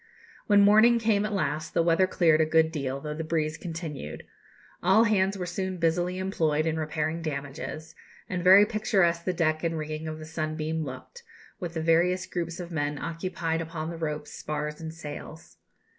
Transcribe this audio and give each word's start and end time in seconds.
When 0.47 0.61
morning 0.61 0.97
came 0.97 1.25
at 1.25 1.31
last 1.31 1.75
the 1.75 1.83
weather 1.83 2.07
cleared 2.07 2.41
a 2.41 2.45
good 2.47 2.71
deal, 2.71 2.99
though 2.99 3.13
the 3.13 3.23
breeze 3.23 3.55
continued. 3.55 4.25
All 4.81 5.03
hands 5.03 5.37
were 5.37 5.45
soon 5.45 5.77
busily 5.77 6.17
employed 6.17 6.65
in 6.65 6.77
repairing 6.79 7.21
damages; 7.21 7.93
and 8.27 8.43
very 8.43 8.65
picturesque 8.65 9.25
the 9.25 9.31
deck 9.33 9.63
and 9.63 9.77
rigging 9.77 10.07
of 10.07 10.17
the 10.17 10.25
Sunbeam 10.25 10.83
looked, 10.83 11.21
with 11.59 11.75
the 11.75 11.83
various 11.83 12.25
groups 12.25 12.59
of 12.59 12.71
men 12.71 12.97
occupied 12.97 13.61
upon 13.61 13.91
the 13.91 13.95
ropes, 13.97 14.31
spars, 14.33 14.81
and 14.81 14.91
sails. 14.91 15.57